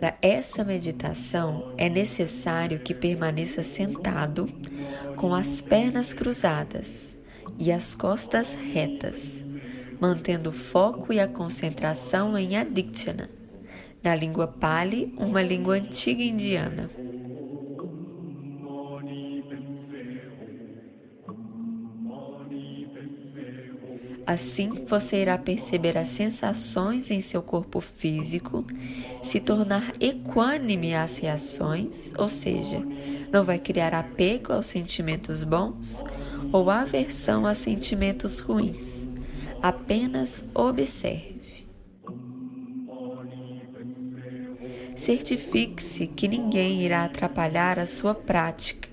[0.00, 4.48] Para essa meditação é necessário que permaneça sentado
[5.16, 7.18] com as pernas cruzadas
[7.58, 9.44] e as costas retas,
[10.00, 13.28] mantendo o foco e a concentração em Aditya,
[14.02, 16.88] na língua Pali, uma língua antiga indiana.
[24.28, 28.62] Assim, você irá perceber as sensações em seu corpo físico,
[29.22, 32.86] se tornar equânime às reações, ou seja,
[33.32, 36.04] não vai criar apego aos sentimentos bons
[36.52, 39.10] ou aversão a sentimentos ruins.
[39.62, 41.66] Apenas observe.
[44.94, 48.90] Certifique-se que ninguém irá atrapalhar a sua prática.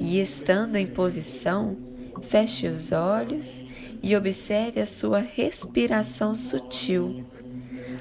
[0.00, 1.89] E estando em posição,
[2.22, 3.64] feche os olhos
[4.02, 7.24] e observe a sua respiração sutil,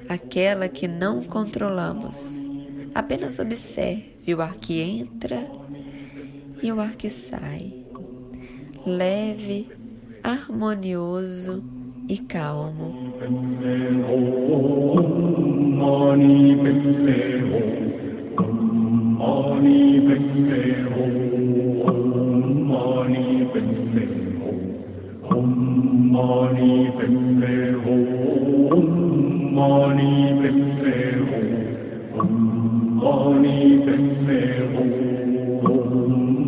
[0.07, 2.49] aquela que não controlamos.
[2.93, 5.47] Apenas observe o ar que entra
[6.61, 7.85] e o ar que sai,
[8.85, 9.67] leve,
[10.23, 11.63] harmonioso
[12.07, 13.13] e calmo.
[26.19, 28.95] Mani பெண்கள் ஓம்
[29.51, 30.07] மாணி
[30.39, 31.19] பெண்கள்
[32.17, 32.33] ஓம்
[33.01, 33.53] மாணி
[33.85, 34.49] பெண்கள்
[34.81, 34.95] ஓம்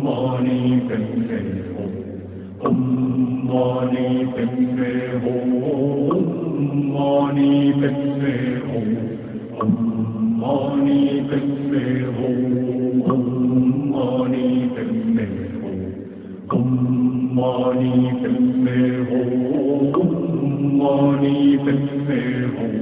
[0.04, 1.48] மாணி பெண்கள்
[1.80, 2.84] ஓம்
[3.48, 5.56] மாணி பெண்கள் ஓம்
[6.90, 7.50] மாணி
[7.80, 8.44] பெண்கள்
[8.76, 8.96] ஓம்
[10.42, 11.00] மாணி
[11.30, 12.41] பெண்கள் ஓம்
[21.72, 22.81] من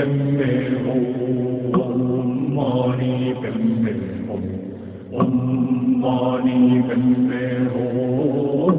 [0.00, 0.52] പെമ്മേ
[0.90, 3.08] ഓം മാണി
[3.40, 3.92] പെമ്മേ
[4.34, 4.44] ഓം
[5.14, 5.32] ഓം
[6.02, 6.54] മാണി
[6.88, 7.42] പെമ്മേ
[7.80, 8.78] ഓം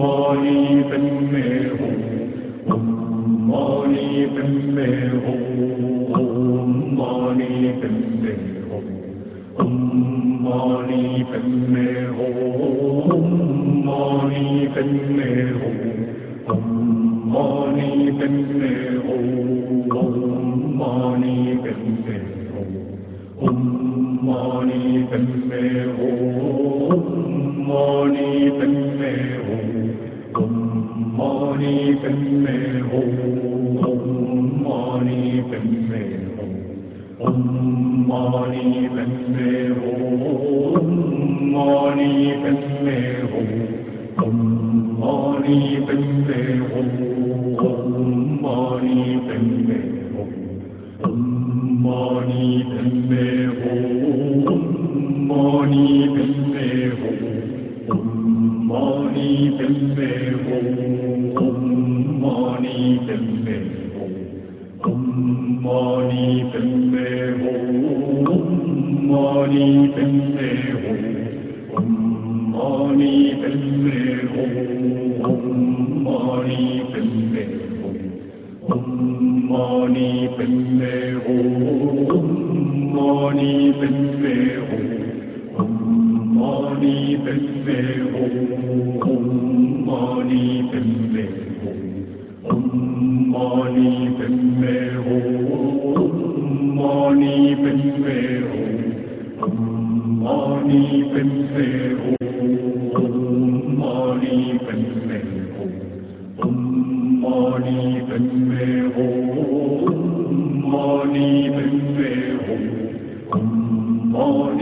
[0.00, 0.54] മാണി
[0.90, 1.42] പെമ്മേ
[1.78, 1.96] ഓം
[2.74, 2.84] ഓം
[3.48, 4.86] മാണി പെമ്മേ
[5.24, 7.42] ഓം മാണി
[7.80, 8.38] പെമ്മേ
[8.70, 8.86] ഓം
[9.58, 9.72] ഓം
[10.46, 11.02] മാണി
[11.32, 11.88] പെമ്മേ
[12.26, 13.26] ഓം
[13.88, 14.44] മാണി
[14.76, 15.30] പെമ്മേ
[15.62, 15.80] ഓം
[16.50, 17.88] ഓം மானே
[18.18, 18.72] பெண்ணே
[19.12, 19.30] ஓம்
[20.80, 21.32] மானே
[21.64, 22.16] பெண்ணே
[23.40, 23.64] ஓம்
[24.26, 24.78] மானே
[25.10, 25.62] பெண்ணே
[26.06, 27.08] ஓம்
[27.68, 28.28] மானே
[28.58, 29.12] பெண்ணே
[29.48, 30.60] ஓம்
[31.18, 31.72] மானே
[32.02, 32.54] பெண்ணே
[32.86, 33.42] ஓம்
[34.66, 35.18] மானே
[35.50, 36.02] பெண்ணே
[37.22, 37.44] ஓம்
[38.08, 38.64] மானே
[38.96, 39.50] பெண்ணே
[39.90, 40.92] ஓம்
[41.54, 42.10] மானே
[42.44, 42.98] பெண்ணே
[59.34, 60.08] mani padme
[60.46, 61.58] hum om
[62.22, 63.56] mani padme
[63.94, 64.12] hum
[64.90, 65.02] om
[65.64, 66.73] mani padme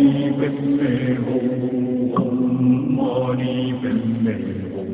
[0.02, 4.34] Mani Padme Hum, Om Mani Padme
[4.74, 4.90] Hum,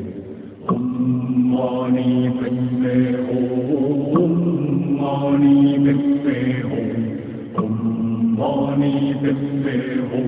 [0.69, 0.85] Om
[1.51, 2.95] Mani Padme
[3.27, 3.47] Hum,
[4.21, 4.35] Om
[5.01, 6.37] Mani Padme
[6.69, 6.93] Hum,
[7.57, 7.75] Om
[8.37, 9.77] Mani Padme
[10.11, 10.28] Hum.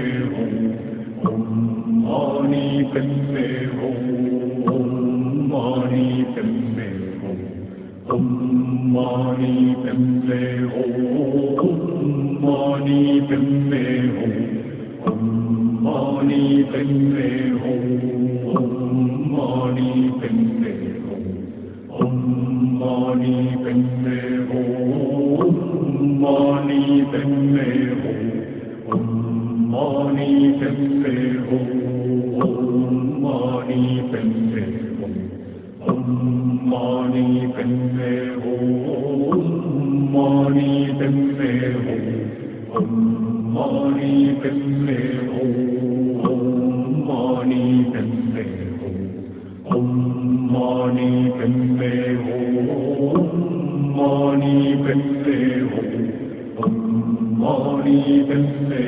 [58.11, 58.80] Amen.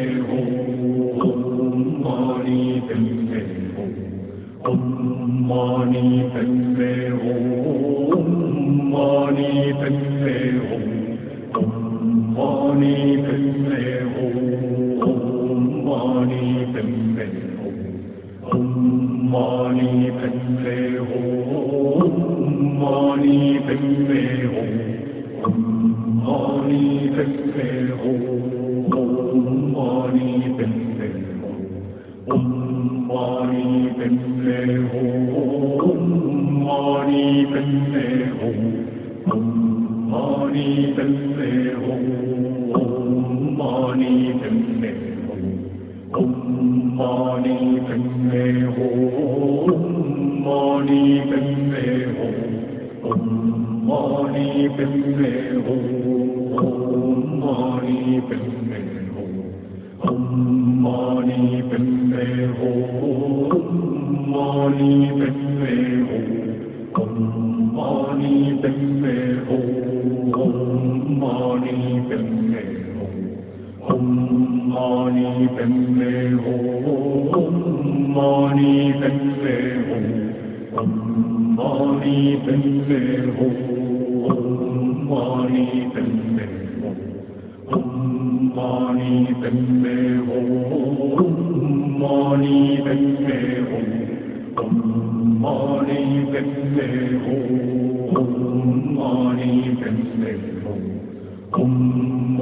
[54.78, 55.32] Bình Mê
[55.66, 58.63] Hùng Hùng Mãi Bình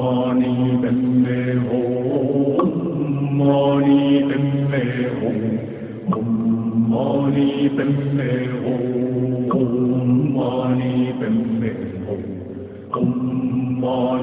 [0.02, 0.54] mani
[0.84, 1.40] padme
[1.70, 2.72] hum
[3.40, 4.82] mani padme
[5.20, 5.40] hum
[6.14, 6.30] hum
[6.94, 8.30] mani padme
[8.64, 8.84] hum
[9.52, 9.74] hum
[10.38, 11.72] mani padme
[12.06, 12.24] hum
[12.94, 13.12] hum
[13.84, 14.21] mani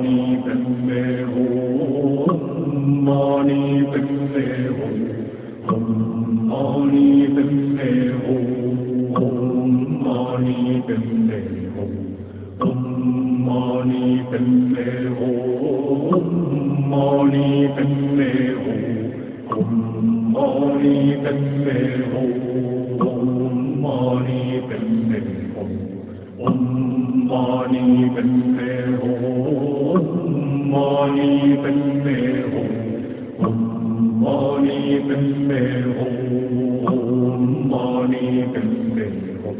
[38.18, 38.56] 南无本
[38.94, 38.98] 师
[39.42, 39.54] 佛，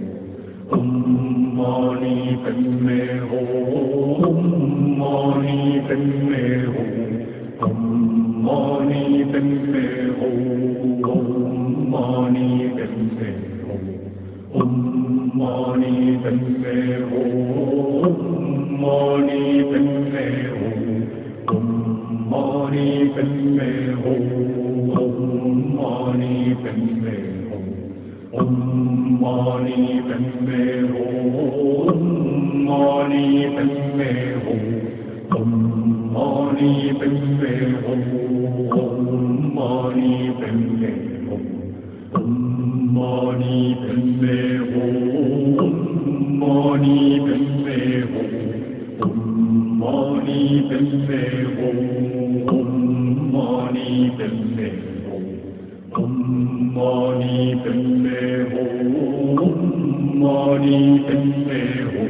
[0.69, 0.75] 南
[1.63, 2.47] 无本
[2.83, 2.87] 师
[3.29, 3.33] 佛，
[4.99, 5.91] 南无本
[6.29, 6.33] 师
[6.67, 6.77] 佛，
[7.61, 8.51] 南
[8.99, 9.35] 无本
[9.65, 9.73] 师
[10.19, 10.21] 佛。
[55.99, 57.98] Om Mani Padme
[60.19, 62.08] mori tempe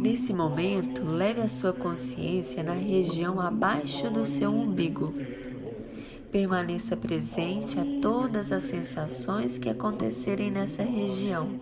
[0.00, 5.12] Nesse momento, leve a sua consciência na região abaixo do seu umbigo.
[6.32, 11.60] Permaneça presente a todas as sensações que acontecerem nessa região,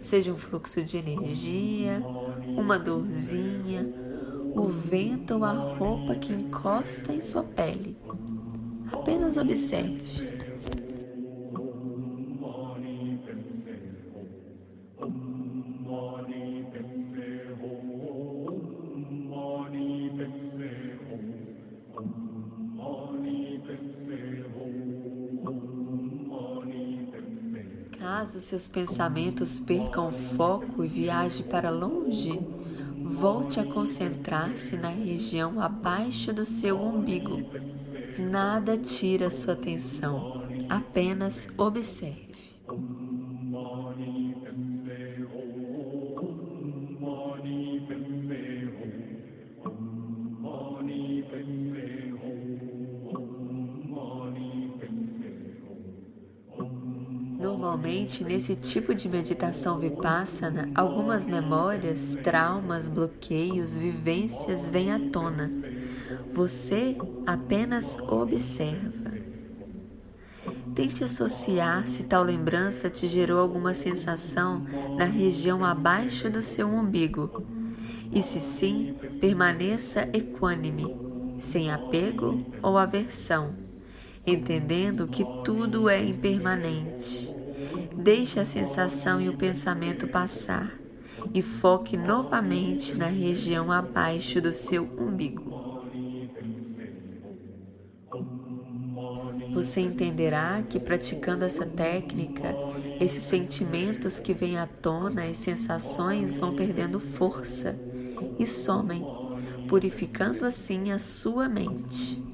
[0.00, 2.02] seja um fluxo de energia,
[2.56, 4.01] uma dorzinha,
[4.54, 7.96] o vento é ou a roupa que encosta em sua pele.
[8.92, 10.32] Apenas observe.
[27.98, 32.40] Caso seus pensamentos percam o foco e viajem para longe,
[33.02, 37.46] volte a concentrar-se na região abaixo do seu umbigo.
[38.16, 40.24] Nada tira sua atenção,
[40.68, 42.51] apenas observe.
[57.92, 65.52] Normalmente, nesse tipo de meditação vipassana, algumas memórias, traumas, bloqueios, vivências vêm à tona.
[66.32, 66.96] Você
[67.26, 69.12] apenas observa.
[70.74, 74.64] Tente associar se tal lembrança te gerou alguma sensação
[74.96, 77.44] na região abaixo do seu umbigo.
[78.10, 80.96] E se sim, permaneça equânime,
[81.38, 83.50] sem apego ou aversão,
[84.26, 87.41] entendendo que tudo é impermanente.
[87.96, 90.72] Deixe a sensação e o pensamento passar
[91.32, 95.52] e foque novamente na região abaixo do seu umbigo.
[99.52, 102.56] Você entenderá que praticando essa técnica,
[102.98, 107.78] esses sentimentos que vêm à tona e sensações vão perdendo força
[108.38, 109.04] e somem,
[109.68, 112.31] purificando assim a sua mente.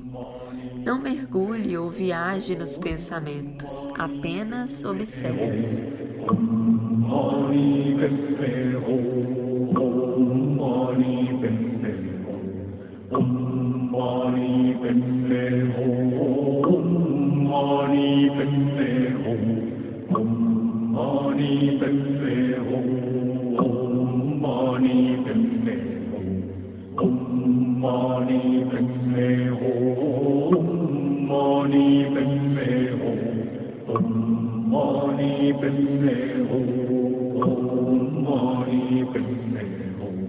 [0.84, 5.42] Não mergulhe ou viaje nos pensamentos, apenas observe.
[6.28, 8.38] Om Mani Padme
[22.70, 22.97] Hum.
[35.62, 36.08] bình
[36.50, 36.60] hồ
[37.40, 38.70] không mỏi
[39.14, 39.54] bình
[40.00, 40.27] hồ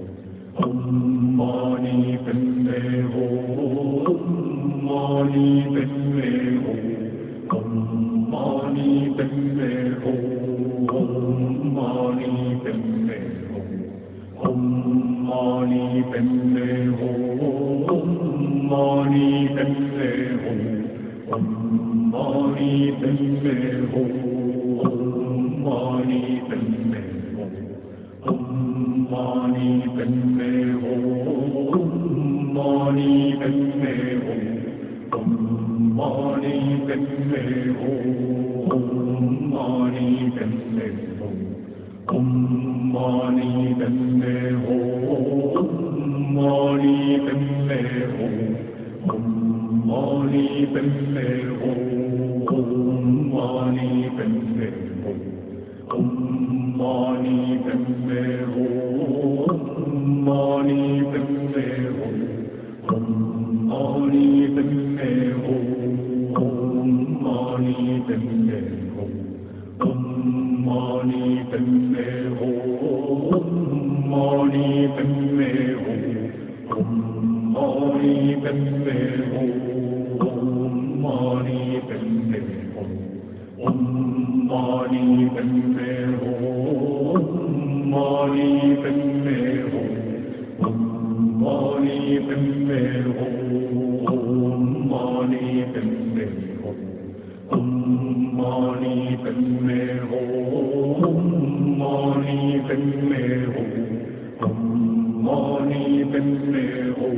[50.32, 51.79] Leben mehr
[101.90, 102.36] Ammani
[102.68, 103.22] பெண்ணே
[103.52, 103.62] ஓ.
[104.46, 105.80] அம்மானி
[106.12, 106.64] பெண்ணே
[106.98, 107.10] ஓ.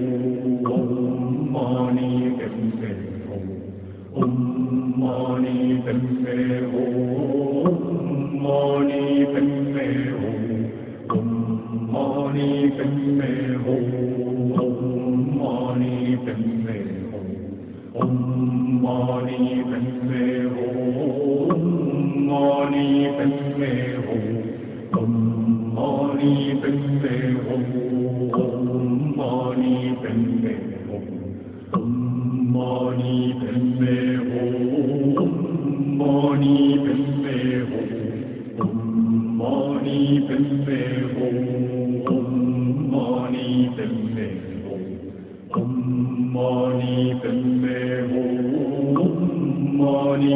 [0.69, 2.07] அம்மானி
[2.39, 2.91] பெண்ணே
[3.29, 3.39] ஓ.
[4.21, 5.55] அம்மானி
[5.86, 6.38] பெண்ணே
[6.75, 6.81] ஓ.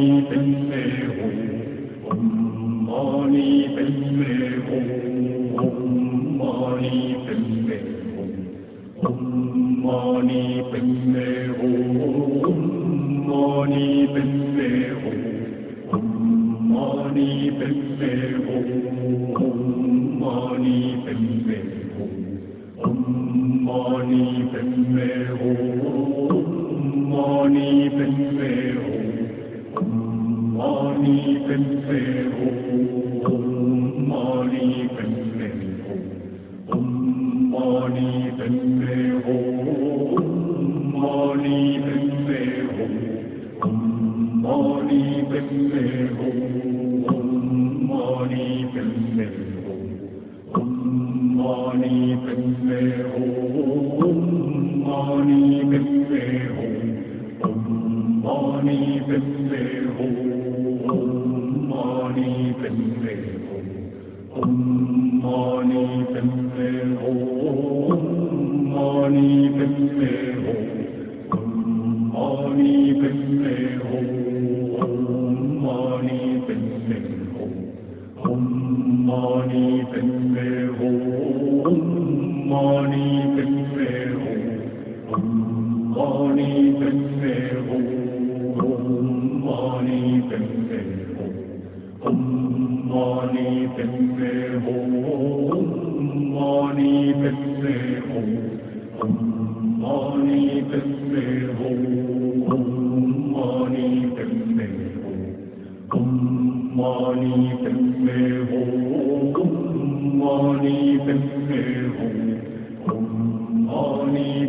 [0.06, 1.35] Lord and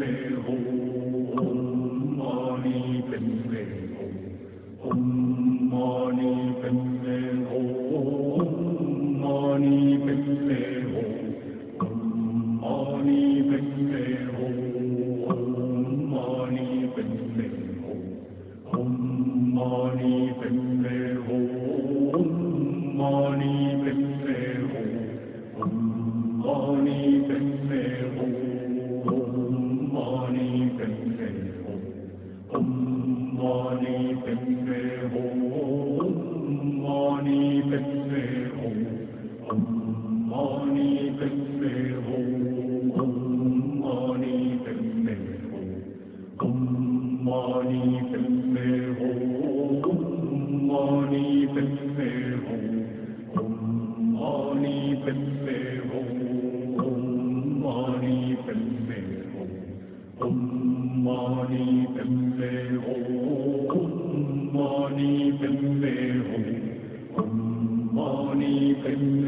[0.00, 0.69] man
[60.20, 62.50] Kummani pemme
[62.84, 62.94] ho,
[63.70, 65.94] kummani pemme
[66.28, 66.38] ho,
[67.14, 69.19] kummani pemme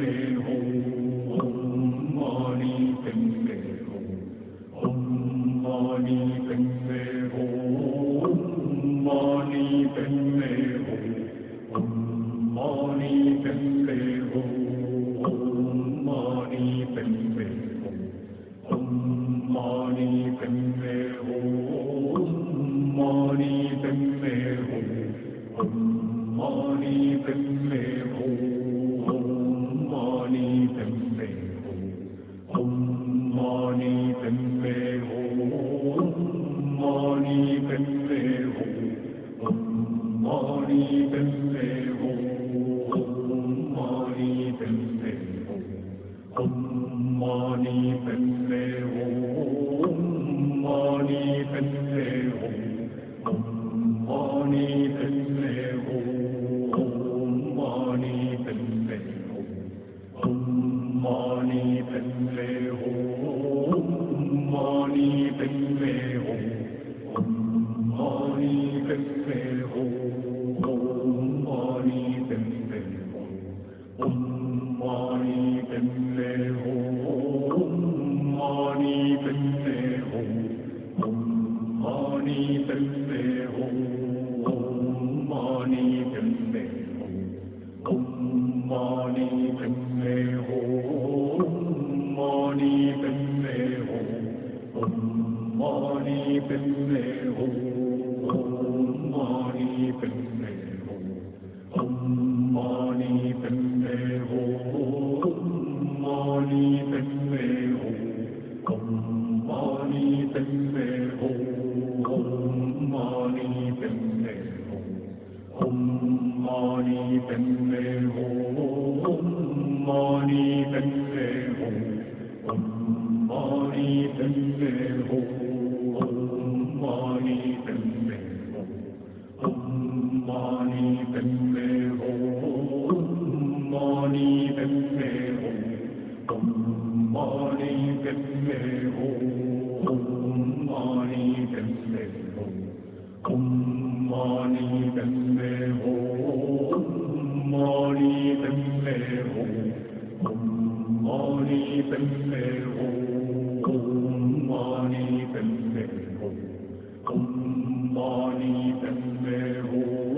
[157.07, 160.12] Come on, even me.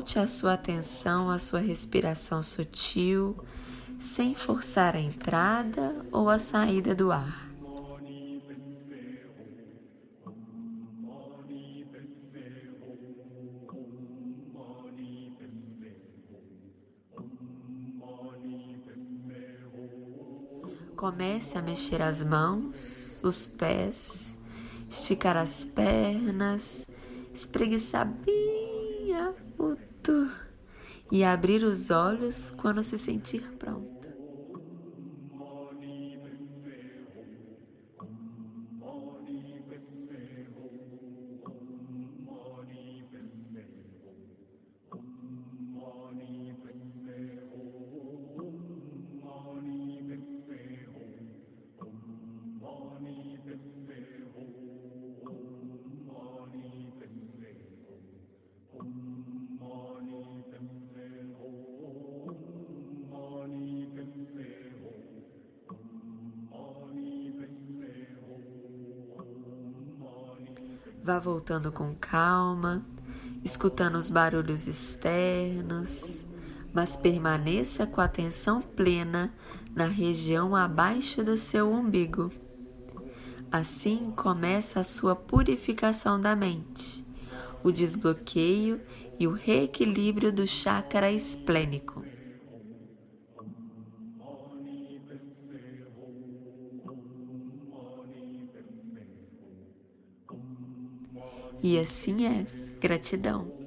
[0.00, 3.36] Volte a sua atenção à sua respiração sutil,
[3.98, 7.50] sem forçar a entrada ou a saída do ar.
[20.96, 24.38] Comece a mexer as mãos, os pés,
[24.88, 26.88] esticar as pernas,
[27.34, 28.49] espreguiçar bem
[31.10, 33.89] e abrir os olhos quando se sentir pronto.
[71.02, 72.84] Vá voltando com calma,
[73.42, 76.26] escutando os barulhos externos,
[76.74, 79.32] mas permaneça com atenção plena
[79.74, 82.30] na região abaixo do seu umbigo.
[83.50, 87.02] Assim começa a sua purificação da mente,
[87.64, 88.80] o desbloqueio
[89.18, 91.99] e o reequilíbrio do chakra esplênico.
[101.62, 102.46] E assim é.
[102.80, 103.59] Gratidão.